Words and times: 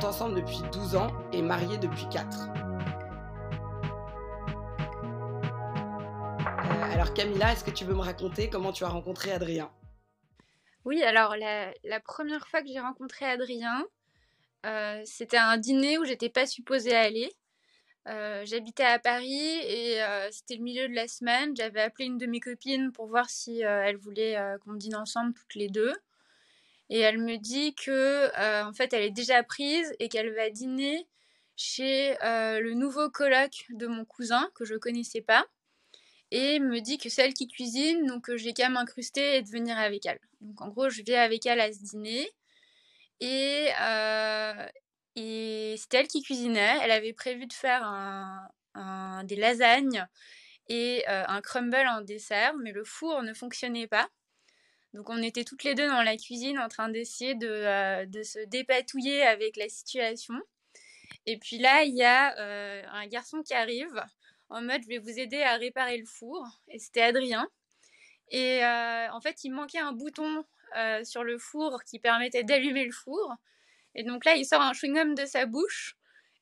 sont 0.00 0.06
ensemble 0.06 0.34
depuis 0.34 0.58
12 0.72 0.96
ans 0.96 1.12
et 1.32 1.40
mariés 1.40 1.78
depuis 1.78 2.08
4. 2.08 2.48
alors 6.92 7.14
Camilla, 7.14 7.52
est-ce 7.52 7.62
que 7.62 7.70
tu 7.70 7.84
veux 7.84 7.94
me 7.94 8.00
raconter 8.00 8.50
comment 8.50 8.72
tu 8.72 8.82
as 8.82 8.88
rencontré 8.88 9.30
Adrien? 9.30 9.70
Oui, 10.84 11.02
alors 11.04 11.36
la, 11.36 12.00
première 12.00 12.48
fois 12.48 12.62
que 12.62 12.68
j'ai 12.68 12.80
rencontré 12.80 13.24
Adrien, 13.24 13.84
c'était 15.04 15.36
un 15.36 15.58
dîner 15.58 15.98
où 15.98 16.04
j'étais 16.04 16.28
pas 16.28 16.46
supposée 16.46 16.96
aller. 16.96 17.30
Euh, 18.08 18.42
j'habitais 18.44 18.84
à 18.84 18.98
Paris 18.98 19.58
et 19.62 20.02
euh, 20.02 20.28
c'était 20.32 20.56
le 20.56 20.62
milieu 20.62 20.88
de 20.88 20.94
la 20.94 21.06
semaine. 21.06 21.54
J'avais 21.56 21.82
appelé 21.82 22.06
une 22.06 22.18
de 22.18 22.26
mes 22.26 22.40
copines 22.40 22.90
pour 22.90 23.06
voir 23.06 23.30
si 23.30 23.64
euh, 23.64 23.82
elle 23.84 23.96
voulait 23.96 24.36
qu'on 24.64 24.74
dîne 24.74 24.96
ensemble 24.96 25.34
toutes 25.34 25.54
les 25.54 25.68
deux. 25.68 25.92
Et 26.90 27.00
elle 27.00 27.18
me 27.18 27.36
dit 27.36 27.74
que 27.74 28.30
en 28.66 28.72
fait 28.72 28.92
elle 28.92 29.02
est 29.02 29.10
déjà 29.10 29.42
prise 29.42 29.94
et 29.98 30.08
qu'elle 30.08 30.34
va 30.34 30.50
dîner 30.50 31.08
chez 31.56 32.16
le 32.22 32.74
nouveau 32.74 33.10
coloc 33.10 33.64
de 33.70 33.86
mon 33.86 34.04
cousin 34.04 34.50
que 34.54 34.64
je 34.64 34.74
connaissais 34.74 35.22
pas. 35.22 35.46
Et 36.30 36.58
me 36.58 36.80
dit 36.80 36.98
que 36.98 37.08
c'est 37.08 37.22
elle 37.22 37.34
qui 37.34 37.46
cuisine, 37.48 38.06
donc 38.06 38.34
j'ai 38.34 38.52
qu'à 38.52 38.68
m'incruster 38.68 39.36
et 39.36 39.42
de 39.42 39.48
venir 39.48 39.78
avec 39.78 40.04
elle. 40.06 40.20
Donc 40.40 40.60
en 40.62 40.68
gros, 40.68 40.90
je 40.90 41.02
vais 41.02 41.16
avec 41.16 41.46
elle 41.46 41.60
à 41.60 41.72
ce 41.72 41.78
dîner. 41.78 42.28
Et, 43.20 43.68
et 45.16 45.74
c'était 45.78 45.98
elle 45.98 46.08
qui 46.08 46.22
cuisinait. 46.22 46.78
Elle 46.82 46.90
avait 46.90 47.12
prévu 47.12 47.46
de 47.46 47.52
faire 47.52 47.88
des 49.24 49.36
lasagnes 49.36 50.06
et 50.68 51.04
euh, 51.08 51.24
un 51.26 51.40
crumble 51.40 51.86
en 51.88 52.00
dessert, 52.00 52.54
mais 52.54 52.72
le 52.72 52.84
four 52.84 53.22
ne 53.22 53.34
fonctionnait 53.34 53.86
pas. 53.86 54.08
Donc 54.94 55.10
on 55.10 55.22
était 55.22 55.44
toutes 55.44 55.64
les 55.64 55.74
deux 55.74 55.86
dans 55.86 56.02
la 56.02 56.16
cuisine 56.16 56.58
en 56.58 56.68
train 56.68 56.88
d'essayer 56.88 57.34
de, 57.34 57.46
euh, 57.46 58.22
se 58.22 58.38
dépatouiller 58.46 59.22
avec 59.22 59.56
la 59.56 59.68
situation. 59.68 60.34
Et 61.26 61.38
puis 61.38 61.58
là, 61.58 61.82
il 61.84 61.94
y 61.94 62.02
a 62.02 62.38
euh, 62.38 62.82
un 62.90 63.06
garçon 63.06 63.42
qui 63.42 63.54
arrive 63.54 64.02
en 64.48 64.62
mode 64.62 64.82
je 64.82 64.88
vais 64.88 64.98
vous 64.98 65.18
aider 65.18 65.42
à 65.42 65.56
réparer 65.56 65.98
le 65.98 66.06
four. 66.06 66.46
Et 66.68 66.78
c'était 66.78 67.02
Adrien. 67.02 67.46
Et 68.30 68.64
en 68.64 69.20
fait, 69.20 69.44
il 69.44 69.50
manquait 69.50 69.78
un 69.78 69.92
bouton 69.92 70.44
sur 71.04 71.22
le 71.22 71.38
four 71.38 71.84
qui 71.84 71.98
permettait 71.98 72.42
d'allumer 72.42 72.84
le 72.84 72.92
four. 72.92 73.34
Et 73.94 74.02
donc 74.02 74.24
là, 74.24 74.34
il 74.34 74.44
sort 74.44 74.60
un 74.60 74.72
chewing-gum 74.72 75.14
de 75.14 75.24
sa 75.24 75.46
bouche 75.46 75.96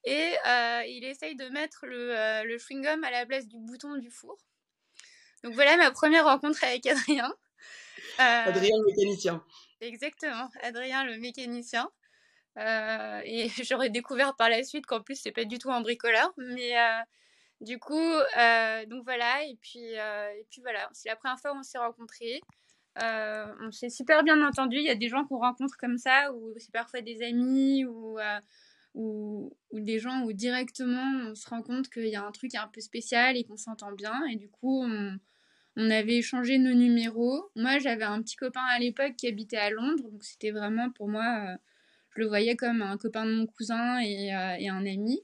et 0.05 0.35
euh, 0.47 0.83
il 0.87 1.05
essaye 1.05 1.37
de 1.37 1.49
mettre 1.49 1.87
le, 1.87 2.19
euh, 2.19 2.45
le 2.45 2.59
chewing-gum 2.59 3.05
à 3.05 3.11
la 3.11 3.27
place 3.27 3.47
du 3.47 3.59
bouton 3.59 3.97
du 3.97 4.11
four. 4.11 4.37
Donc 5.45 5.55
voilà 5.55 5.77
ma 5.77 5.91
première 5.91 6.25
rencontre 6.25 6.65
avec 6.65 6.87
Adrien. 6.87 7.33
Euh, 8.21 8.45
Adrien 8.47 8.77
le 8.79 8.87
mécanicien. 8.87 9.45
Exactement, 9.81 10.49
Adrien 10.63 11.05
le 11.05 11.19
mécanicien. 11.19 11.89
et 12.57 13.49
j'aurais 13.65 13.91
découvert 13.91 14.37
par 14.37 14.49
la 14.49 14.63
suite 14.65 14.87
qu'en 14.87 15.03
plus 15.03 15.17
c'est 15.17 15.33
pas 15.33 15.45
du 15.45 15.59
tout 15.59 15.71
un 15.71 15.81
bricoleur, 15.81 16.33
mais 16.37 16.75
du 17.61 17.79
coup, 17.79 18.13
donc 18.87 19.05
voilà, 19.05 19.45
et 19.45 19.57
puis, 19.61 19.95
et 19.95 20.47
puis 20.51 20.61
voilà, 20.61 20.89
c'est 20.93 21.09
la 21.09 21.17
première 21.17 21.39
fois 21.39 21.53
où 21.53 21.59
on 21.59 21.63
s'est 21.63 21.79
rencontrés. 21.79 22.41
Euh, 23.03 23.47
on 23.61 23.71
s'est 23.71 23.89
super 23.89 24.23
bien 24.23 24.47
entendu. 24.47 24.77
Il 24.77 24.85
y 24.85 24.91
a 24.91 24.95
des 24.95 25.09
gens 25.09 25.25
qu'on 25.25 25.39
rencontre 25.39 25.77
comme 25.79 25.99
ça, 25.99 26.33
ou 26.33 26.53
c'est 26.59 26.73
parfois 26.73 27.01
des 27.01 27.23
amis, 27.23 27.85
ou, 27.85 28.19
euh, 28.19 28.41
ou, 28.95 29.51
des 29.73 29.99
gens 29.99 30.23
où 30.25 30.33
directement 30.33 31.31
on 31.31 31.35
se 31.35 31.49
rend 31.49 31.63
compte 31.63 31.89
qu'il 31.89 32.09
y 32.09 32.17
a 32.17 32.25
un 32.25 32.33
truc 32.33 32.55
un 32.55 32.69
peu 32.69 32.81
spécial 32.81 33.37
et 33.37 33.45
qu'on 33.45 33.57
s'entend 33.57 33.93
bien. 33.93 34.25
Et 34.31 34.37
du 34.37 34.51
coup, 34.51 34.85
on, 34.85 35.17
on, 35.77 35.91
avait 35.91 36.17
échangé 36.17 36.59
nos 36.59 36.75
numéros. 36.75 37.51
Moi, 37.57 37.79
j'avais 37.79 38.05
un 38.05 38.23
petit 38.23 38.37
copain 38.37 38.65
à 38.71 38.79
l'époque 38.79 39.15
qui 39.17 39.29
habitait 39.29 39.57
à 39.57 39.71
Londres, 39.71 40.09
donc 40.11 40.25
c'était 40.25 40.51
vraiment 40.51 40.91
pour 40.91 41.09
moi, 41.09 41.47
euh, 41.49 41.57
je 42.15 42.21
le 42.21 42.27
voyais 42.27 42.57
comme 42.57 42.83
un 42.83 42.97
copain 42.99 43.25
de 43.27 43.33
mon 43.33 43.47
cousin 43.47 44.01
et, 44.03 44.29
et 44.59 44.69
un 44.69 44.87
ami. 44.87 45.21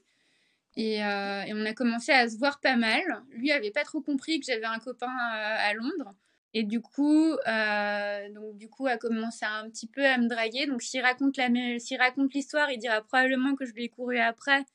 Et, 0.75 0.97
et, 0.97 1.53
on 1.53 1.65
a 1.65 1.73
commencé 1.73 2.11
à 2.11 2.29
se 2.29 2.37
voir 2.37 2.59
pas 2.61 2.75
mal. 2.75 3.03
Lui 3.31 3.51
avait 3.51 3.71
pas 3.71 3.83
trop 3.83 4.01
compris 4.01 4.39
que 4.39 4.45
j'avais 4.47 4.65
un 4.65 4.79
copain 4.79 5.11
à 5.11 5.73
Londres. 5.73 6.15
Et 6.53 6.63
du 6.63 6.81
coup, 6.81 7.33
euh, 7.47 8.29
donc 8.33 8.57
du 8.57 8.69
coup, 8.69 8.87
a 8.87 8.97
commencé 8.97 9.45
un 9.45 9.69
petit 9.69 9.87
peu 9.87 10.05
à 10.05 10.17
me 10.17 10.27
draguer. 10.27 10.65
Donc 10.65 10.81
s'il 10.81 11.01
raconte 11.01 11.37
la, 11.37 11.47
s'il 11.79 11.97
raconte 11.97 12.33
l'histoire, 12.33 12.71
il 12.71 12.79
dira 12.79 13.01
probablement 13.01 13.55
que 13.55 13.65
je 13.65 13.73
l'ai 13.73 13.89
couru 13.89 14.17
après. 14.17 14.65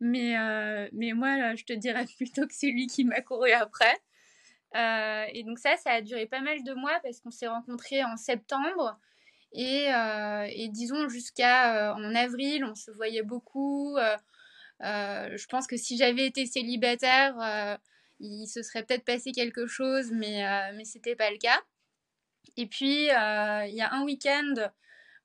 Mais 0.00 0.38
euh, 0.38 0.88
mais 0.92 1.12
moi, 1.12 1.54
je 1.54 1.64
te 1.64 1.72
dirais 1.72 2.04
plutôt 2.18 2.46
que 2.46 2.54
c'est 2.54 2.70
lui 2.70 2.86
qui 2.86 3.04
m'a 3.04 3.20
couru 3.22 3.50
après. 3.52 3.96
Euh, 4.74 5.24
et 5.32 5.42
donc 5.44 5.58
ça, 5.58 5.76
ça 5.76 5.90
a 5.90 6.00
duré 6.00 6.26
pas 6.26 6.40
mal 6.40 6.62
de 6.64 6.72
mois 6.72 6.98
parce 7.02 7.20
qu'on 7.20 7.30
s'est 7.30 7.48
rencontrés 7.48 8.04
en 8.04 8.16
septembre. 8.16 8.98
Et, 9.54 9.88
et 9.88 10.68
disons 10.70 11.10
jusqu'à 11.10 11.94
en 11.94 12.14
avril, 12.14 12.64
on 12.64 12.74
se 12.74 12.90
voyait 12.90 13.22
beaucoup. 13.22 13.98
je 14.80 15.46
pense 15.48 15.66
que 15.66 15.76
si 15.76 15.98
j'avais 15.98 16.24
été 16.24 16.46
célibataire, 16.46 17.78
il 18.22 18.46
se 18.46 18.62
serait 18.62 18.84
peut-être 18.84 19.04
passé 19.04 19.32
quelque 19.32 19.66
chose, 19.66 20.10
mais, 20.12 20.46
euh, 20.46 20.72
mais 20.76 20.84
c'était 20.84 21.16
pas 21.16 21.30
le 21.30 21.38
cas. 21.38 21.60
Et 22.56 22.66
puis, 22.66 23.10
euh, 23.10 23.66
il 23.66 23.74
y 23.74 23.80
a 23.80 23.92
un 23.92 24.04
week-end 24.04 24.54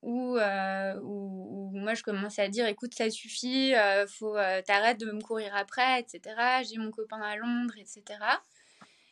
où, 0.02 0.38
euh, 0.38 1.00
où, 1.04 1.72
moi 1.74 1.94
je 1.94 2.04
commençais 2.04 2.42
à 2.42 2.50
dire 2.50 2.66
écoute, 2.68 2.94
ça 2.94 3.10
suffit, 3.10 3.74
faut 4.08 4.36
t'arrêtes 4.66 5.00
de 5.00 5.12
me 5.12 5.22
courir 5.22 5.56
après, 5.56 6.00
etc. 6.00 6.36
J'ai 6.64 6.78
mon 6.78 6.92
copain 6.92 7.22
à 7.22 7.36
Londres, 7.36 7.76
etc. 7.78 8.04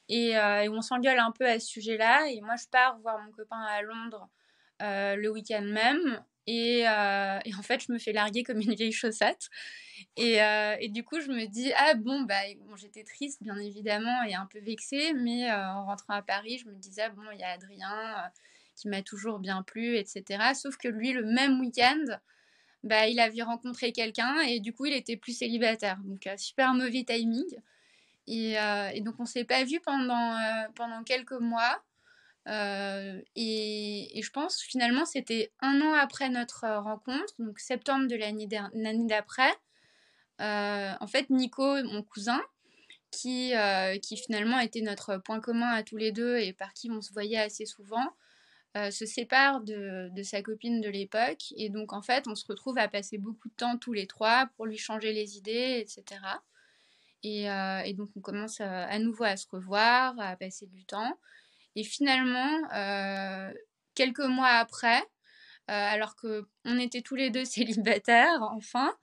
Et, 0.09 0.31
et 0.31 0.69
on 0.69 0.81
s'engueule 0.81 1.19
un 1.19 1.31
peu 1.31 1.45
à 1.45 1.59
ce 1.59 1.67
sujet-là. 1.67 2.27
Et 2.29 2.41
moi, 2.41 2.55
je 2.55 2.67
pars 2.69 2.97
voir 2.99 3.19
mon 3.19 3.31
copain 3.31 3.61
à 3.61 3.81
Londres 3.81 4.29
le 4.79 5.27
week-end 5.29 5.63
même. 5.63 6.23
Euh, 6.47 7.39
et, 7.45 7.55
en 7.55 7.61
fait, 7.61 7.83
je 7.85 7.91
me 7.91 7.97
fais 7.97 8.13
larguer 8.13 8.43
comme 8.43 8.59
une 8.59 8.75
vieille 8.75 8.91
chaussette. 8.91 9.49
Et, 10.17 10.41
euh, 10.41 10.75
du 10.89 11.03
coup, 11.03 11.19
je 11.19 11.29
me 11.29 11.45
dis, 11.47 11.71
ah 11.77 11.95
bon, 11.95 12.21
bah, 12.21 12.41
j'étais 12.75 13.03
triste, 13.03 13.41
bien 13.41 13.57
évidemment, 13.57 14.23
et 14.23 14.35
un 14.35 14.45
peu 14.45 14.59
vexée, 14.59 15.13
mais 15.13 15.49
euh, 15.49 15.67
en 15.69 15.85
rentrant 15.85 16.13
à 16.13 16.21
Paris, 16.21 16.59
je 16.59 16.69
me 16.69 16.75
disais, 16.75 17.03
ah 17.03 17.09
bon, 17.09 17.23
il 17.33 17.39
y 17.39 17.43
a 17.43 17.51
Adrien 17.51 18.31
qui 18.75 18.89
m'a 18.89 19.01
toujours 19.01 19.39
bien 19.39 19.63
plu, 19.63 19.95
etc. 19.97 20.53
Sauf 20.53 20.75
que 20.77 20.89
lui, 20.89 21.13
le 21.13 21.23
même 21.23 21.59
week-end, 21.61 22.03
bah, 22.83 23.07
il 23.07 23.19
avait 23.19 23.41
rencontré 23.41 23.91
quelqu'un 23.93 24.41
et 24.41 24.59
du 24.59 24.73
coup, 24.73 24.85
il 24.85 24.93
était 24.93 25.17
plus 25.17 25.37
célibataire. 25.37 25.97
Donc, 26.03 26.27
super 26.37 26.73
mauvais 26.73 27.03
timing. 27.05 27.45
Et, 28.27 28.53
et 28.93 29.01
donc, 29.01 29.15
on 29.19 29.25
s'est 29.25 29.43
pas 29.43 29.63
vu 29.63 29.79
pendant, 29.79 30.37
pendant 30.75 31.03
quelques 31.03 31.39
mois. 31.39 31.83
Euh, 32.47 33.21
et, 33.35 34.21
je 34.21 34.29
pense 34.29 34.61
finalement 34.61 35.05
c'était 35.05 35.51
un 35.61 35.81
an 35.81 35.93
après 35.93 36.29
notre 36.29 36.63
euh, 36.63 36.79
rencontre, 36.79 37.33
donc 37.39 37.59
septembre 37.59 38.07
de 38.07 38.15
l'année 38.15 38.47
d'après. 39.07 39.51
Euh, 40.41 40.93
en 40.99 41.07
fait, 41.07 41.29
Nico, 41.29 41.83
mon 41.83 42.03
cousin, 42.03 42.41
qui, 43.11 43.53
qui 44.01 44.17
finalement 44.17 44.59
était 44.59 44.81
notre 44.81 45.17
point 45.17 45.39
commun 45.39 45.69
à 45.69 45.83
tous 45.83 45.95
les 45.95 46.11
deux 46.11 46.37
et 46.37 46.51
par 46.51 46.73
qui 46.73 46.91
on 46.91 47.01
se 47.01 47.13
voyait 47.13 47.39
assez 47.39 47.65
souvent, 47.65 48.13
se 48.75 49.05
sépare 49.05 49.61
de, 49.61 50.09
de, 50.11 50.21
sa 50.21 50.41
copine 50.41 50.81
de 50.81 50.89
l'époque. 50.89 51.53
Et 51.55 51.69
donc 51.69 51.93
en 51.93 52.01
fait, 52.01 52.27
on 52.27 52.35
se 52.35 52.45
retrouve 52.45 52.77
à 52.77 52.89
passer 52.89 53.17
beaucoup 53.17 53.47
de 53.47 53.53
temps 53.53 53.77
tous 53.77 53.93
les 53.93 54.05
trois 54.05 54.47
pour 54.57 54.65
lui 54.65 54.77
changer 54.77 55.13
les 55.13 55.37
idées, 55.37 55.77
etc. 55.79 56.19
Et, 57.27 57.45
et 57.45 57.93
donc 57.93 58.09
on 58.15 58.21
commence 58.21 58.61
à 58.61 58.99
nouveau 58.99 59.23
à 59.23 59.35
se 59.35 59.47
revoir, 59.49 60.13
à 60.19 60.35
passer 60.35 60.67
du 60.67 60.85
temps. 60.85 61.17
Et 61.75 61.83
finalement, 61.83 62.61
euh, 62.73 63.53
quelques 63.95 64.19
mois 64.19 64.47
après, 64.47 64.99
euh, 64.99 65.73
alors 65.73 66.15
qu'on 66.15 66.79
était 66.79 67.01
tous 67.01 67.15
les 67.15 67.29
deux 67.29 67.45
célibataires, 67.45 68.41
enfin, 68.41 68.93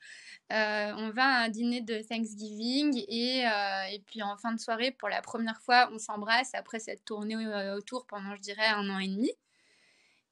euh, 0.52 0.92
on 0.96 1.10
va 1.10 1.24
à 1.24 1.44
un 1.44 1.48
dîner 1.48 1.82
de 1.82 2.00
Thanksgiving 2.02 3.04
et, 3.08 3.44
et, 3.92 4.02
puis 4.06 4.22
en 4.22 4.36
fin 4.36 4.52
de 4.52 4.60
soirée, 4.60 4.90
pour 4.90 5.08
la 5.08 5.22
première 5.22 5.60
fois, 5.62 5.90
on 5.92 5.98
s'embrasse 5.98 6.54
après 6.54 6.78
cette 6.78 7.04
tournée 7.04 7.36
autour 7.74 8.06
pendant, 8.06 8.34
je 8.34 8.40
dirais, 8.40 8.66
un 8.66 8.88
an 8.90 8.98
et 8.98 9.08
demi. 9.08 9.30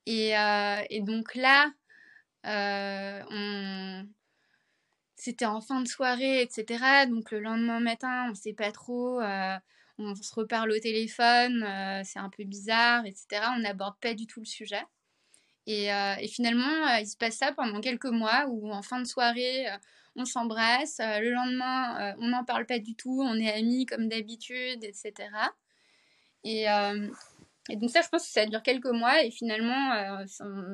Et, 0.06 0.32
et 0.90 1.00
donc 1.02 1.34
là, 1.34 1.70
on... 2.44 4.06
c'était 5.20 5.46
en 5.46 5.60
fin 5.60 5.80
de 5.80 5.88
soirée, 5.88 6.42
etc. 6.42 7.06
Donc 7.08 7.30
le 7.30 7.40
lendemain 7.40 7.80
matin, 7.80 8.24
on 8.26 8.30
ne 8.30 8.34
sait 8.34 8.52
pas 8.52 8.72
trop 8.72 9.20
on 10.00 10.14
se 10.14 10.34
reparle 10.34 10.72
au 10.72 10.78
téléphone, 10.78 11.62
euh, 11.62 12.02
c'est 12.04 12.18
un 12.18 12.30
peu 12.30 12.44
bizarre, 12.44 13.04
etc. 13.06 13.42
On 13.56 13.60
n'aborde 13.60 13.96
pas 14.00 14.14
du 14.14 14.26
tout 14.26 14.40
le 14.40 14.46
sujet. 14.46 14.82
Et, 15.66 15.92
euh, 15.92 16.16
finalement, 16.28 16.88
euh, 16.88 17.00
il 17.00 17.06
se 17.06 17.16
passe 17.16 17.36
ça 17.36 17.52
pendant 17.52 17.80
quelques 17.80 18.06
mois 18.06 18.46
où 18.48 18.72
en 18.72 18.82
fin 18.82 19.00
de 19.00 19.06
soirée, 19.06 19.66
on 20.16 20.24
s'embrasse. 20.24 20.98
le 20.98 21.30
lendemain, 21.30 22.14
on 22.18 22.28
n'en 22.28 22.44
parle 22.44 22.66
pas 22.66 22.78
du 22.78 22.94
tout, 22.94 23.22
on 23.22 23.36
est 23.36 23.52
amis 23.52 23.86
comme 23.86 24.08
d'habitude, 24.08 24.82
etc. 24.82 25.28
Et, 26.44 26.66
donc 27.76 27.90
ça, 27.90 28.02
je 28.02 28.08
pense 28.08 28.26
que 28.26 28.32
ça 28.32 28.46
dure 28.46 28.62
quelques 28.62 28.86
mois 28.86 29.22
et 29.22 29.30
finalement, 29.30 30.24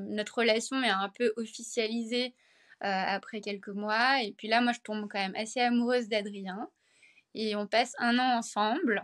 notre 0.08 0.38
relation 0.38 0.82
est 0.82 0.88
un 0.88 1.10
peu 1.10 1.32
officialisée 1.36 2.34
après 2.80 3.40
quelques 3.40 3.68
mois. 3.68 4.22
Et 4.22 4.32
puis 4.32 4.48
là, 4.48 4.60
moi, 4.60 4.72
je 4.72 4.80
tombe 4.80 5.08
quand 5.10 5.18
même 5.18 5.36
assez 5.36 5.60
amoureuse 5.60 6.08
d'Adrien. 6.08 6.68
Et 7.34 7.54
on 7.56 7.66
passe 7.66 7.92
un 7.98 8.18
an 8.18 8.38
ensemble. 8.38 9.02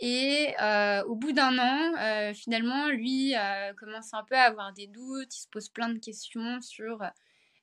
Et 0.00 0.54
euh, 0.62 1.02
au 1.04 1.16
bout 1.16 1.32
d'un 1.32 1.58
an, 1.58 1.92
euh, 1.98 2.32
finalement, 2.32 2.88
lui 2.88 3.34
euh, 3.34 3.72
commence 3.74 4.14
un 4.14 4.22
peu 4.22 4.36
à 4.36 4.42
avoir 4.42 4.72
des 4.72 4.86
doutes, 4.86 5.36
il 5.36 5.40
se 5.40 5.48
pose 5.48 5.68
plein 5.68 5.88
de 5.88 5.98
questions 5.98 6.60
sur 6.60 7.02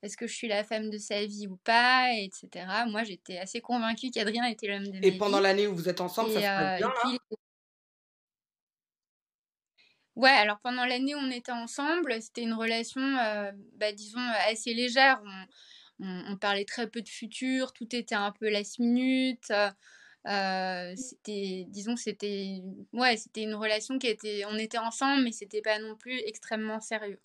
est-ce 0.03 0.17
que 0.17 0.27
je 0.27 0.33
suis 0.33 0.49
la 0.49 0.63
femme 0.65 0.89
de 0.89 0.97
sa 0.97 1.25
vie 1.25 1.47
ou 1.47 1.55
pas, 1.63 2.09
etc. 2.11 2.67
Moi, 2.87 3.03
j'étais 3.03 3.37
assez 3.37 3.61
convaincue 3.61 4.11
qu'Adrien 4.11 4.45
était 4.45 4.67
l'homme 4.67 4.85
de 4.85 4.91
ma 4.91 4.99
vie. 4.99 5.07
Et 5.07 5.17
pendant 5.17 5.39
l'année 5.39 5.65
où 5.65 5.75
vous 5.75 5.87
êtes 5.87 6.01
ensemble, 6.01 6.31
ça 6.31 6.39
se 6.39 6.45
passe 6.45 6.79
bien, 6.79 6.93
puis... 7.03 7.37
Ouais, 10.15 10.29
alors 10.29 10.59
pendant 10.59 10.85
l'année 10.85 11.13
on 11.15 11.29
était 11.29 11.51
ensemble, 11.51 12.21
c'était 12.21 12.43
une 12.43 12.53
relation, 12.53 13.01
bah, 13.73 13.91
disons, 13.91 14.25
assez 14.47 14.73
légère. 14.73 15.21
On, 15.99 16.37
parlait 16.37 16.65
très 16.65 16.89
peu 16.89 17.01
de 17.01 17.09
futur, 17.09 17.73
tout 17.73 17.93
était 17.95 18.15
un 18.15 18.31
peu 18.31 18.49
last 18.49 18.79
minute. 18.79 19.51
c'était, 20.95 21.65
disons, 21.67 21.95
c'était, 21.97 22.61
ouais, 22.93 23.17
c'était 23.17 23.43
une 23.43 23.55
relation 23.55 23.97
qui 23.99 24.07
était, 24.07 24.43
on 24.49 24.57
était 24.57 24.77
ensemble, 24.77 25.23
mais 25.23 25.31
c'était 25.31 25.61
pas 25.61 25.79
non 25.79 25.95
plus 25.95 26.17
extrêmement 26.25 26.79
sérieux. 26.79 27.19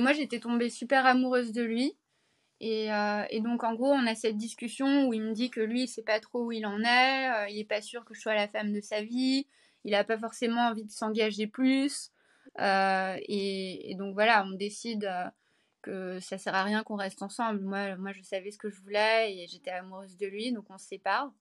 Moi, 0.00 0.12
j'étais 0.12 0.40
tombée 0.40 0.70
super 0.70 1.06
amoureuse 1.06 1.52
de 1.52 1.62
lui. 1.62 1.96
Et, 2.60 2.88
et, 3.30 3.40
donc, 3.40 3.64
en 3.64 3.74
gros, 3.74 3.90
on 3.92 4.06
a 4.06 4.14
cette 4.14 4.36
discussion 4.36 5.08
où 5.08 5.14
il 5.14 5.22
me 5.22 5.32
dit 5.32 5.50
que 5.50 5.60
lui, 5.60 5.82
il 5.84 5.88
sait 5.88 6.02
pas 6.02 6.20
trop 6.20 6.44
où 6.44 6.52
il 6.52 6.66
en 6.66 6.80
est, 6.84 7.52
il 7.52 7.58
est 7.58 7.68
pas 7.68 7.82
sûr 7.82 8.04
que 8.04 8.14
je 8.14 8.20
sois 8.20 8.34
la 8.34 8.48
femme 8.48 8.72
de 8.72 8.80
sa 8.80 9.02
vie, 9.02 9.46
il 9.84 9.94
a 9.94 10.04
pas 10.04 10.18
forcément 10.18 10.68
envie 10.68 10.84
de 10.84 10.92
s'engager 10.92 11.48
plus. 11.48 12.12
Euh, 12.60 13.16
et, 13.28 13.94
donc 13.96 14.14
voilà, 14.14 14.44
on 14.44 14.50
décide 14.50 15.04
euh, 15.04 15.28
que 15.82 16.20
ça 16.20 16.38
sert 16.38 16.54
à 16.54 16.62
rien 16.62 16.82
qu'on 16.82 16.96
reste 16.96 17.22
ensemble. 17.22 17.60
Moi, 17.60 17.96
moi, 17.96 18.12
je 18.12 18.22
savais 18.22 18.50
ce 18.50 18.58
que 18.58 18.70
je 18.70 18.80
voulais 18.80 19.34
et 19.34 19.46
j'étais 19.46 19.70
amoureuse 19.70 20.16
de 20.16 20.26
lui, 20.26 20.52
donc 20.52 20.66
on 20.68 20.78
se 20.78 20.86
sépare. 20.86 21.32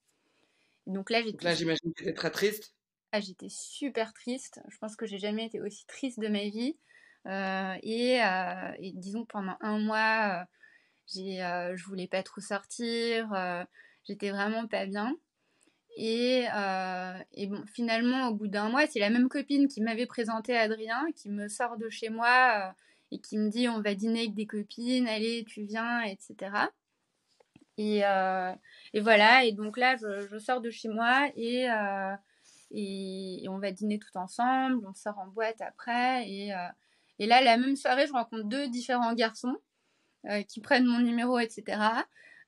donc 0.87 1.09
là, 1.09 1.21
j'étais. 1.21 1.45
Là, 1.45 1.53
j'imagine 1.53 1.93
que 1.93 1.97
tu 1.97 2.03
étais 2.03 2.13
très 2.13 2.31
triste. 2.31 2.73
Ah, 3.11 3.19
j'étais 3.19 3.49
super 3.49 4.13
triste. 4.13 4.61
Je 4.69 4.77
pense 4.77 4.95
que 4.95 5.05
j'ai 5.05 5.17
jamais 5.17 5.45
été 5.45 5.59
aussi 5.59 5.85
triste 5.87 6.19
de 6.19 6.27
ma 6.27 6.43
vie. 6.43 6.77
Euh, 7.25 7.75
et, 7.83 8.19
et, 8.79 8.91
disons 8.93 9.25
pendant 9.25 9.57
un 9.61 9.79
mois, 9.79 10.45
j'ai, 11.07 11.37
je 11.75 11.83
voulais 11.85 12.07
pas 12.07 12.23
trop 12.23 12.39
sortir. 12.39 13.29
j'étais 14.05 14.29
vraiment 14.29 14.67
pas 14.67 14.85
bien. 14.85 15.15
Et, 16.01 16.47
euh, 16.55 17.13
finalement, 17.73 18.29
au 18.29 18.33
bout 18.33 18.47
d'un 18.47 18.69
mois, 18.69 18.87
c'est 18.87 19.01
la 19.01 19.09
même 19.09 19.27
copine 19.27 19.67
qui 19.67 19.81
m'avait 19.81 20.05
présenté 20.05 20.55
Adrien, 20.55 21.05
qui 21.13 21.29
me 21.29 21.49
sort 21.49 21.77
de 21.77 21.89
chez 21.89 22.07
moi 22.07 22.69
euh, 22.69 22.71
et 23.11 23.19
qui 23.19 23.37
me 23.37 23.49
dit 23.49 23.67
on 23.67 23.81
va 23.81 23.95
dîner 23.95 24.21
avec 24.21 24.33
des 24.33 24.45
copines, 24.45 25.09
allez, 25.09 25.43
tu 25.45 25.63
viens, 25.63 26.01
etc. 26.03 26.69
Et, 27.77 28.05
euh, 28.05 28.53
et 28.93 29.01
voilà, 29.01 29.43
et 29.43 29.51
donc 29.51 29.77
là, 29.77 29.97
je, 29.97 30.39
sors 30.39 30.61
de 30.61 30.69
chez 30.69 30.87
moi 30.87 31.29
et, 31.35 31.67
on 33.49 33.59
va 33.59 33.71
dîner 33.71 33.99
tout 33.99 34.17
ensemble, 34.17 34.87
on 34.87 34.93
sort 34.93 35.19
en 35.19 35.27
boîte 35.27 35.59
après. 35.59 36.29
Et 36.29 37.27
là, 37.27 37.41
la 37.41 37.57
même 37.57 37.75
soirée, 37.75 38.07
je 38.07 38.13
rencontre 38.13 38.45
deux 38.45 38.69
différents 38.69 39.13
garçons 39.15 39.57
qui 40.47 40.61
prennent 40.61 40.85
mon 40.85 40.99
numéro, 40.99 41.39
etc. 41.39 41.77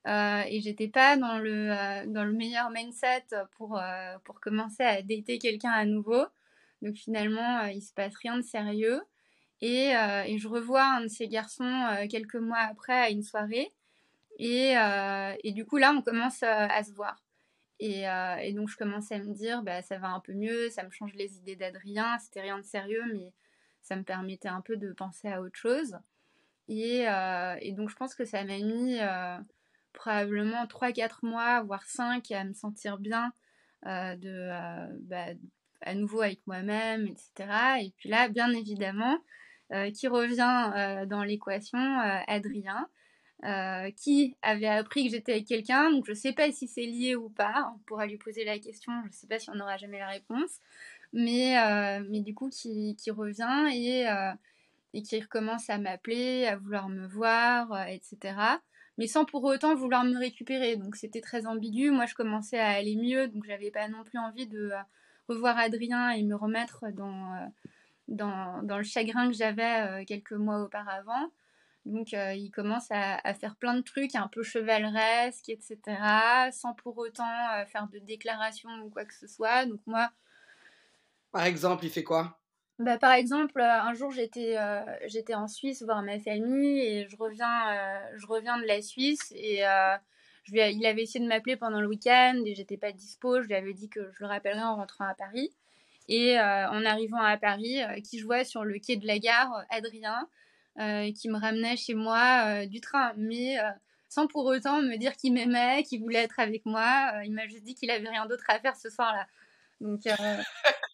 Euh, 0.06 0.42
et 0.48 0.60
j'étais 0.60 0.88
pas 0.88 1.16
dans 1.16 1.38
le, 1.38 1.70
euh, 1.70 2.06
dans 2.06 2.24
le 2.24 2.32
meilleur 2.32 2.70
mindset 2.70 3.24
pour, 3.56 3.78
euh, 3.78 4.18
pour 4.24 4.40
commencer 4.40 4.82
à 4.82 5.00
dater 5.00 5.38
quelqu'un 5.38 5.70
à 5.70 5.84
nouveau. 5.84 6.24
Donc 6.82 6.96
finalement, 6.96 7.62
il 7.66 7.82
se 7.82 7.92
passe 7.92 8.14
rien 8.16 8.36
de 8.36 8.42
sérieux. 8.42 9.02
Et, 9.60 9.90
et, 10.26 10.38
je 10.38 10.48
revois 10.48 10.82
un 10.82 11.02
de 11.02 11.06
ces 11.06 11.28
garçons 11.28 12.06
quelques 12.10 12.34
mois 12.34 12.58
après 12.58 13.00
à 13.00 13.10
une 13.10 13.22
soirée. 13.22 13.70
Et, 14.40 14.74
et 15.44 15.52
du 15.52 15.64
coup, 15.64 15.76
là, 15.76 15.94
on 15.96 16.02
commence 16.02 16.42
à 16.42 16.82
se 16.82 16.90
voir. 16.90 17.22
Et, 17.78 18.02
donc, 18.54 18.68
je 18.68 18.76
commençais 18.76 19.14
à 19.14 19.18
me 19.20 19.32
dire, 19.32 19.62
bah, 19.62 19.80
ça 19.82 19.98
va 19.98 20.08
un 20.08 20.18
peu 20.18 20.32
mieux, 20.32 20.70
ça 20.70 20.82
me 20.82 20.90
change 20.90 21.14
les 21.14 21.36
idées 21.36 21.54
d'Adrien. 21.54 22.18
C'était 22.18 22.40
rien 22.40 22.58
de 22.58 22.64
sérieux, 22.64 23.04
mais 23.12 23.32
ça 23.82 23.94
me 23.94 24.02
permettait 24.02 24.48
un 24.48 24.62
peu 24.62 24.76
de 24.76 24.92
penser 24.92 25.28
à 25.28 25.40
autre 25.40 25.56
chose. 25.56 25.96
Et 26.66 27.04
donc, 27.76 27.90
je 27.90 27.94
pense 27.94 28.16
que 28.16 28.24
ça 28.24 28.42
m'a 28.42 28.58
mis 28.58 28.98
probablement 29.92 30.64
3-4 30.66 31.18
mois, 31.22 31.62
voire 31.62 31.84
5 31.84 32.30
à 32.32 32.44
me 32.44 32.54
sentir 32.54 32.98
bien 32.98 33.32
euh, 33.86 34.16
de, 34.16 34.28
euh, 34.28 34.86
bah, 35.00 35.26
à 35.80 35.94
nouveau 35.94 36.22
avec 36.22 36.40
moi-même, 36.46 37.06
etc. 37.08 37.80
Et 37.80 37.92
puis 37.96 38.08
là, 38.08 38.28
bien 38.28 38.52
évidemment, 38.52 39.18
euh, 39.72 39.90
qui 39.90 40.06
revient 40.08 41.06
dans 41.08 41.24
l'équation, 41.24 41.78
Adrien. 42.28 42.88
qui 43.96 44.36
avait 44.42 44.66
appris 44.68 45.06
que 45.06 45.10
j'étais 45.10 45.32
avec 45.32 45.46
quelqu'un, 45.46 45.90
donc 45.90 46.06
je 46.06 46.12
ne 46.12 46.16
sais 46.16 46.32
pas 46.32 46.52
si 46.52 46.68
c'est 46.68 46.86
lié 46.86 47.16
ou 47.16 47.28
pas, 47.30 47.72
on 47.74 47.78
pourra 47.80 48.06
lui 48.06 48.18
poser 48.18 48.44
la 48.44 48.58
question, 48.58 48.92
je 49.02 49.08
ne 49.08 49.12
sais 49.12 49.26
pas 49.26 49.40
si 49.40 49.50
on 49.50 49.54
n'aura 49.54 49.76
jamais 49.76 49.98
la 49.98 50.08
réponse, 50.08 50.60
mais, 51.12 51.56
mais 52.08 52.20
du 52.20 52.34
coup 52.34 52.50
qui, 52.50 52.94
qui 52.96 53.10
revient 53.10 53.68
et, 53.72 54.06
et 54.94 55.02
qui 55.02 55.20
recommence 55.20 55.68
à 55.70 55.78
m'appeler, 55.78 56.46
à 56.46 56.56
vouloir 56.56 56.88
me 56.88 57.08
voir, 57.08 57.88
etc 57.88 58.60
mais 58.98 59.06
sans 59.06 59.24
pour 59.24 59.44
autant 59.44 59.74
vouloir 59.74 60.04
me 60.04 60.18
récupérer. 60.18 60.76
Donc 60.76 60.96
c'était 60.96 61.20
très 61.20 61.46
ambigu. 61.46 61.90
Moi, 61.90 62.06
je 62.06 62.14
commençais 62.14 62.58
à 62.58 62.68
aller 62.68 62.96
mieux, 62.96 63.28
donc 63.28 63.44
j'avais 63.44 63.70
pas 63.70 63.88
non 63.88 64.04
plus 64.04 64.18
envie 64.18 64.46
de 64.46 64.70
euh, 64.70 64.82
revoir 65.28 65.58
Adrien 65.58 66.10
et 66.10 66.22
me 66.22 66.34
remettre 66.34 66.84
dans, 66.92 67.34
euh, 67.34 67.46
dans, 68.08 68.76
le 68.76 68.82
chagrin 68.82 69.28
que 69.28 69.36
j'avais 69.36 70.02
euh, 70.02 70.04
quelques 70.04 70.32
mois 70.32 70.62
auparavant. 70.62 71.30
Donc 71.84 72.12
il 72.12 72.50
commence 72.52 72.86
à, 72.90 73.34
faire 73.34 73.56
plein 73.56 73.74
de 73.74 73.80
trucs 73.80 74.14
un 74.14 74.28
peu 74.28 74.44
chevaleresques, 74.44 75.48
etc., 75.48 75.80
sans 76.52 76.74
pour 76.74 76.96
autant 76.96 77.26
faire 77.72 77.88
de 77.88 77.98
déclaration 77.98 78.70
ou 78.84 78.88
quoi 78.88 79.04
que 79.04 79.14
ce 79.14 79.26
soit. 79.26 79.66
Donc 79.66 79.80
moi... 79.86 80.08
Par 81.32 81.42
exemple, 81.42 81.84
il 81.84 81.90
fait 81.90 82.04
quoi? 82.04 82.40
Bah, 82.78 82.98
par 82.98 83.12
exemple, 83.12 83.60
euh, 83.60 83.80
un 83.82 83.94
jour 83.94 84.10
j'étais 84.10 84.56
euh, 84.58 84.80
j'étais 85.06 85.34
en 85.34 85.46
Suisse 85.46 85.82
voir 85.82 86.02
ma 86.02 86.18
famille 86.18 86.80
et 86.80 87.06
je 87.08 87.16
reviens 87.16 87.70
euh, 87.70 88.00
je 88.16 88.26
reviens 88.26 88.58
de 88.58 88.64
la 88.64 88.80
Suisse 88.82 89.32
et 89.36 89.62
je 90.44 90.52
lui 90.52 90.60
il 90.74 90.86
avait 90.86 91.02
essayé 91.02 91.24
de 91.24 91.28
m'appeler 91.28 91.56
pendant 91.56 91.80
le 91.80 91.86
week-end 91.88 92.42
et 92.44 92.54
j'étais 92.54 92.76
pas 92.78 92.92
dispo. 92.92 93.42
Je 93.42 93.46
lui 93.48 93.54
avais 93.54 93.74
dit 93.74 93.88
que 93.88 94.10
je 94.12 94.20
le 94.20 94.26
rappellerais 94.26 94.62
en 94.62 94.76
rentrant 94.76 95.06
à 95.06 95.14
Paris. 95.14 95.50
Et 96.08 96.38
en 96.38 96.84
arrivant 96.84 97.22
à 97.22 97.36
Paris, 97.36 97.78
qui 98.04 98.18
je 98.18 98.24
vois 98.24 98.44
sur 98.44 98.64
le 98.64 98.78
quai 98.80 98.96
de 98.96 99.06
la 99.06 99.18
gare, 99.18 99.64
Adrien, 99.70 100.28
qui 101.14 101.28
me 101.28 101.38
ramenait 101.38 101.76
chez 101.76 101.94
moi 101.94 102.66
du 102.66 102.80
train, 102.80 103.12
mais 103.16 103.56
sans 104.08 104.26
pour 104.26 104.44
autant 104.46 104.82
me 104.82 104.96
dire 104.96 105.16
qu'il 105.16 105.32
m'aimait, 105.32 105.84
qu'il 105.84 106.00
voulait 106.00 106.24
être 106.24 106.40
avec 106.40 106.66
moi. 106.66 107.12
il 107.24 107.32
m'a 107.32 107.46
juste 107.46 107.62
dit 107.62 107.74
qu'il 107.74 107.90
avait 107.90 108.08
rien 108.08 108.26
d'autre 108.26 108.44
à 108.48 108.58
faire 108.58 108.76
ce 108.76 108.90
soir-là. 108.90 109.26
Donc 109.80 110.00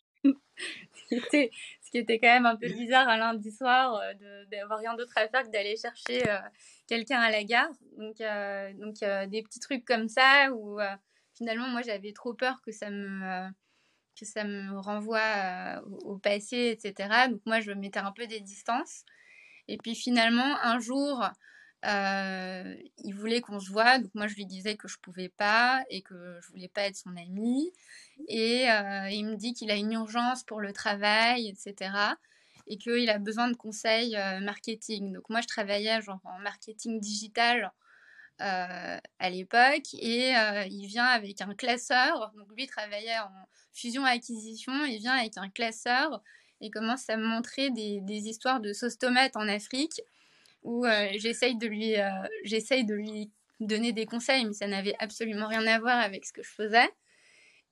ce 1.11 1.91
qui 1.91 1.99
était 1.99 2.19
quand 2.19 2.29
même 2.29 2.47
un 2.47 2.57
peu 2.57 2.69
bizarre 2.69 3.09
un 3.09 3.17
lundi 3.17 3.51
soir 3.51 3.95
euh, 3.95 4.45
d'avoir 4.51 4.79
rien 4.79 4.95
d'autre 4.95 5.13
à 5.17 5.29
faire 5.29 5.43
que 5.43 5.51
d'aller 5.51 5.77
chercher 5.77 6.29
euh, 6.29 6.39
quelqu'un 6.87 7.21
à 7.21 7.31
la 7.31 7.45
gare. 7.45 7.71
Donc, 7.97 8.21
euh, 8.21 8.73
donc 8.75 8.97
des 9.31 9.43
petits 9.43 9.61
trucs 9.61 9.85
comme 9.85 10.09
ça 10.09 10.53
où 10.53 10.79
finalement 11.35 11.69
moi 11.69 11.83
j'avais 11.83 12.13
trop 12.13 12.35
peur 12.35 12.61
que 12.63 12.73
ça 12.73 12.91
me 12.91 13.49
que 14.19 14.27
ça 14.27 14.43
me 14.43 14.77
renvoie 14.81 15.81
au, 16.05 16.19
passé, 16.19 16.77
etc. 16.77 17.29
Donc 17.31 17.41
moi 17.47 17.61
je 17.61 17.71
mettais 17.71 18.01
un 18.01 18.13
peu 18.13 18.27
des 18.27 18.41
distances. 18.41 19.05
Et 19.69 19.79
puis 19.79 19.95
finalement 19.95 20.57
un 20.63 20.79
jour 20.79 21.25
il 21.85 23.15
voulait 23.15 23.41
qu'on 23.41 23.61
se 23.61 23.71
voit, 23.71 23.99
donc 23.99 24.15
moi 24.15 24.27
je 24.27 24.35
lui 24.35 24.47
disais 24.47 24.77
que 24.77 24.89
je 24.89 24.99
pouvais 24.99 25.29
pas 25.29 25.85
et 25.91 26.03
que 26.03 26.39
je 26.43 26.49
voulais 26.49 26.69
pas 26.69 26.83
être 26.83 26.97
son 26.97 27.17
ami. 27.17 27.73
Et 28.27 28.71
euh, 28.71 29.09
il 29.11 29.25
me 29.27 29.37
dit 29.37 29.55
qu'il 29.55 29.71
a 29.71 29.77
une 29.77 29.93
urgence 29.93 30.43
pour 30.43 30.61
le 30.61 30.73
travail, 30.73 31.49
etc. 31.49 31.93
Et 32.67 32.77
qu'il 32.77 33.09
a 33.11 33.19
besoin 33.19 33.49
de 33.49 33.55
conseils 33.55 34.17
euh, 34.17 34.41
marketing. 34.41 35.13
Donc 35.13 35.29
moi, 35.31 35.41
je 35.41 35.47
travaillais 35.47 36.01
genre 36.03 36.21
en 36.25 36.39
marketing 36.41 37.01
digital 37.01 37.73
euh, 38.41 38.99
à 39.19 39.31
l'époque. 39.31 39.95
Et 39.95 40.33
il 40.71 40.87
vient 40.87 41.07
avec 41.07 41.41
un 41.41 41.55
classeur. 41.55 42.33
Donc 42.37 42.49
lui, 42.57 42.65
il 42.65 42.69
travaillait 42.69 43.19
en 43.19 43.31
fusion-acquisition. 43.73 44.85
Il 44.85 44.99
vient 44.99 45.15
avec 45.15 45.39
un 45.39 45.49
classeur 45.49 46.23
et 46.61 46.71
commence 46.71 47.09
à 47.09 47.17
me 47.17 47.25
montrer 47.25 47.71
des, 47.71 48.01
des 48.01 48.27
histoires 48.29 48.61
de 48.61 48.73
sauce 48.73 48.99
tomate 48.99 49.37
en 49.37 49.47
Afrique 49.47 50.03
où 50.63 50.85
j'essaye 51.17 51.57
de 51.57 51.67
lui 51.67 51.95
j'essaye 52.45 52.85
de 52.85 52.95
lui 52.95 53.31
donner 53.61 53.93
des 53.93 54.07
conseils 54.07 54.45
mais 54.45 54.53
ça 54.53 54.67
n'avait 54.67 54.95
absolument 54.99 55.47
rien 55.49 55.67
à 55.67 55.79
voir 55.79 55.99
avec 55.99 56.25
ce 56.25 56.33
que 56.33 56.43
je 56.43 56.51
faisais 56.51 56.89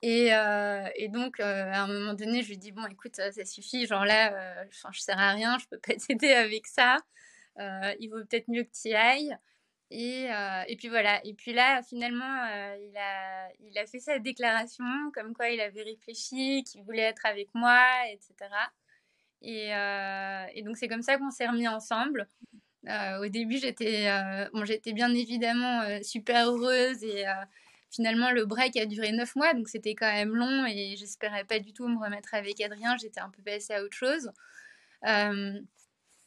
et, 0.03 0.33
euh, 0.35 0.89
donc, 1.09 1.41
euh, 1.41 1.73
à 1.73 1.83
un 1.83 1.87
moment 1.87 2.15
donné, 2.15 2.43
je 2.43 2.49
lui 2.49 2.59
dis 2.59 2.73
Bon, 2.73 2.87
écoute, 2.87 3.17
ça, 3.17 3.33
suffit. 3.45 3.87
Genre 3.87 4.05
là, 4.05 4.33
euh, 4.35 4.65
je, 4.71 4.79
je 4.93 5.01
sers 5.01 5.19
à 5.19 5.33
rien, 5.33 5.59
je 5.59 5.67
peux 5.69 5.79
pas 5.79 5.95
t'aider 5.95 6.33
avec 6.33 6.67
ça. 6.67 6.99
il 7.59 8.09
vaut 8.11 8.21
peut-être 8.25 8.49
mieux 8.49 8.65
que 8.65 8.71
tu 8.73 8.89
y 8.91 8.95
ailles. 8.95 9.37
Et, 9.91 10.77
puis 10.79 10.89
voilà. 10.89 11.21
Et 11.25 11.35
puis 11.35 11.53
là, 11.53 11.83
finalement, 11.83 12.47
il, 12.77 12.97
a, 12.97 13.49
il 13.61 13.79
a 13.79 13.87
fait 13.87 14.01
sa 14.01 14.19
déclaration, 14.19 14.85
comme 15.15 15.35
quoi 15.35 15.51
il 15.51 15.61
avait 15.61 15.83
réfléchi, 15.83 16.65
qu'il 16.65 16.83
voulait 16.85 17.03
être 17.03 17.25
avec 17.27 17.49
moi, 17.55 17.83
etc. 18.11 18.35
Et, 19.43 19.71
et 20.59 20.63
donc, 20.63 20.77
c'est 20.77 20.89
comme 20.89 21.03
ça 21.03 21.19
qu'on 21.19 21.31
s'est 21.31 21.49
remis 21.49 21.69
ensemble. 21.69 22.29
Au 22.87 23.27
début, 23.29 23.59
j'étais 23.59 24.09
bon, 24.53 24.65
j'étais 24.65 24.93
bien 24.93 25.13
évidemment 25.15 25.83
super 26.03 26.51
heureuse 26.51 27.03
et 27.03 27.25
Finalement, 27.91 28.31
le 28.31 28.45
break 28.45 28.77
a 28.77 28.85
duré 28.85 29.13
9 29.13 29.37
mois, 29.37 29.55
donc 29.55 29.69
c'était 29.69 29.95
quand 29.95 30.13
même 30.13 30.35
long 30.35 30.67
et 30.67 30.97
j'espérais 30.99 31.45
pas 31.45 31.61
du 31.61 31.73
tout 31.73 31.87
me 31.89 31.99
remettre 31.99 32.35
avec 32.35 32.61
Adrien. 32.61 32.97
J'étais 32.97 33.21
un 33.21 33.31
peu 33.31 33.43
passée 33.43 33.75
à 33.75 33.83
autre 33.83 33.97
chose. 33.97 34.31
Euh, 35.07 35.59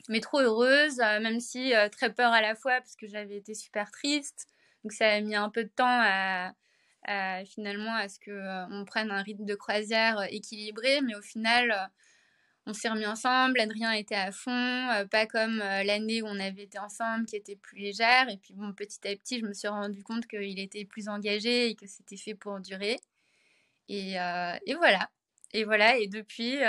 mais 0.08 0.20
trop 0.22 0.40
heureuse, 0.40 0.98
même 0.98 1.40
si 1.40 1.74
très 1.92 2.12
peur 2.14 2.32
à 2.32 2.42
la 2.42 2.56
fois 2.56 2.80
parce 2.80 2.96
que 2.96 3.08
j'avais 3.08 3.38
été 3.38 3.54
super 3.54 3.92
triste. 3.92 4.48
Donc 4.84 4.94
ça 4.94 5.10
a 5.10 5.22
mis 5.22 5.36
un 5.36 5.50
peu 5.50 5.64
de 5.64 5.70
temps 5.70 5.86
à, 5.86 6.54
finalement 7.46 7.94
à 7.94 8.08
ce 8.08 8.20
qu'on 8.20 8.68
on 8.72 8.86
prenne 8.86 9.12
un 9.12 9.22
rythme 9.22 9.46
de 9.46 9.56
croisière 9.56 10.26
équilibré, 10.32 11.02
mais 11.02 11.16
au 11.16 11.22
final 11.22 11.92
on 12.70 12.74
s'est 12.74 12.90
remis 12.90 13.08
ensemble, 13.08 13.60
Adrien 13.60 13.92
était 13.94 14.16
à 14.16 14.32
fond, 14.32 14.52
euh, 14.52 15.06
pas 15.06 15.26
comme 15.26 15.60
euh, 15.60 15.84
l'année 15.84 16.22
où 16.22 16.28
on 16.28 16.40
avait 16.40 16.64
été 16.64 16.78
ensemble 16.78 17.26
qui 17.26 17.36
était 17.36 17.56
plus 17.56 17.80
légère. 17.80 18.30
Et 18.30 18.38
puis 18.38 18.54
bon, 18.54 18.74
petit 18.74 19.00
à 19.08 19.16
petit, 19.16 19.40
je 19.40 19.46
me 19.46 19.54
suis 19.54 19.68
rendu 19.68 20.04
compte 20.04 20.28
qu'il 20.28 20.60
était 20.60 20.86
plus 20.86 21.10
engagé 21.10 21.70
et 21.70 21.76
que 21.76 21.88
c'était 21.88 22.18
fait 22.18 22.36
pour 22.36 22.60
durer. 22.60 23.00
Et, 23.88 24.20
euh, 24.20 24.56
voilà. 24.78 25.10
Et 25.54 25.64
voilà. 25.64 25.98
Et 25.98 26.08
depuis, 26.08 26.60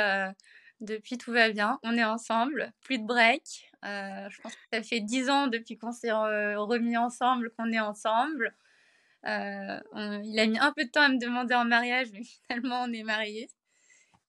depuis 0.80 1.18
tout 1.18 1.32
va 1.32 1.50
bien. 1.50 1.78
On 1.82 1.96
est 1.96 2.04
ensemble, 2.04 2.72
plus 2.80 2.98
de 2.98 3.04
break. 3.04 3.70
je 3.82 4.40
pense 4.40 4.54
que 4.54 4.60
ça 4.72 4.82
fait 4.82 5.00
dix 5.00 5.28
ans 5.28 5.48
depuis 5.48 5.76
qu'on 5.76 5.92
s'est 5.92 6.12
remis 6.12 6.96
ensemble 6.96 7.50
qu'on 7.58 7.70
est 7.72 7.80
ensemble. 7.80 8.54
il 9.24 10.38
a 10.38 10.46
mis 10.46 10.58
un 10.58 10.72
peu 10.72 10.84
de 10.84 10.90
temps 10.90 11.02
à 11.02 11.08
me 11.10 11.18
demander 11.18 11.54
en 11.54 11.66
mariage, 11.66 12.08
mais 12.14 12.22
finalement 12.48 12.84
on 12.84 12.92
est 12.92 13.02
mariés. 13.02 13.50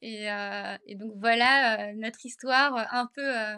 Euh, 0.03 0.77
et, 0.87 0.95
donc 0.95 1.13
voilà 1.17 1.89
euh, 1.89 1.93
notre 1.95 2.25
histoire 2.25 2.87
un 2.91 3.07
peu, 3.13 3.37
euh, 3.37 3.55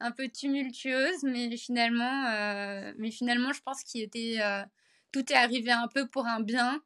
un 0.00 0.10
peu 0.12 0.28
tumultueuse, 0.28 1.22
mais 1.24 1.54
finalement, 1.56 2.24
mais 2.98 3.10
finalement 3.10 3.52
je 3.52 3.60
pense 3.62 3.82
qu'il 3.84 4.02
était 4.02 4.38
tout 5.12 5.32
est 5.32 5.36
arrivé 5.36 5.70
un 5.70 5.88
peu 5.88 6.08
pour 6.08 6.26
un 6.26 6.40
bien. 6.40 6.80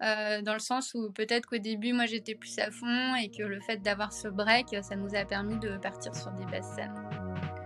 dans 0.00 0.54
le 0.54 0.60
sens 0.60 0.94
où 0.94 1.12
peut-être 1.12 1.46
qu'au 1.46 1.58
début, 1.58 1.92
moi 1.92 2.06
j'étais 2.06 2.34
plus 2.34 2.58
à 2.58 2.70
fond 2.70 3.14
et 3.16 3.30
que 3.30 3.42
le 3.42 3.60
fait 3.60 3.78
d'avoir 3.78 4.12
ce 4.12 4.28
break, 4.28 4.76
ça 4.82 4.96
nous 4.96 5.14
a 5.14 5.24
permis 5.24 5.58
de 5.58 5.76
partir 5.78 6.14
sur 6.14 6.32
des 6.32 6.46
basses 6.46 6.74
scènes. 6.74 7.57